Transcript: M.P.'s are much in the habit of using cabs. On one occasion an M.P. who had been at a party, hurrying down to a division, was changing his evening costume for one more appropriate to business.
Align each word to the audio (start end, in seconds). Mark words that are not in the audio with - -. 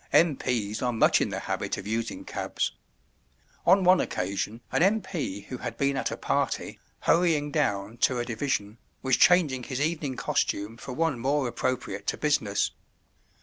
M.P.'s 0.13 0.81
are 0.81 0.91
much 0.91 1.21
in 1.21 1.29
the 1.29 1.41
habit 1.41 1.77
of 1.77 1.85
using 1.85 2.25
cabs. 2.25 2.71
On 3.67 3.83
one 3.83 4.01
occasion 4.01 4.61
an 4.71 4.81
M.P. 4.81 5.41
who 5.41 5.57
had 5.59 5.77
been 5.77 5.95
at 5.95 6.09
a 6.09 6.17
party, 6.17 6.79
hurrying 7.01 7.51
down 7.51 7.97
to 7.97 8.17
a 8.17 8.25
division, 8.25 8.79
was 9.03 9.15
changing 9.15 9.61
his 9.65 9.79
evening 9.79 10.15
costume 10.15 10.75
for 10.75 10.93
one 10.93 11.19
more 11.19 11.47
appropriate 11.47 12.07
to 12.07 12.17
business. 12.17 12.71